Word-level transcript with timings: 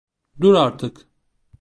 Dur 0.41 0.53
artık! 0.55 1.07